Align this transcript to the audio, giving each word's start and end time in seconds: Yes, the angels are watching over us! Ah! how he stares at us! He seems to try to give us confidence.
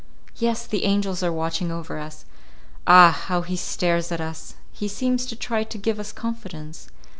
Yes, 0.37 0.65
the 0.65 0.83
angels 0.85 1.21
are 1.21 1.31
watching 1.31 1.71
over 1.71 1.99
us! 1.99 2.25
Ah! 2.87 3.11
how 3.11 3.43
he 3.43 3.55
stares 3.55 4.11
at 4.11 4.19
us! 4.19 4.55
He 4.73 4.87
seems 4.87 5.27
to 5.27 5.35
try 5.35 5.63
to 5.63 5.77
give 5.77 5.99
us 5.99 6.11
confidence. 6.11 6.89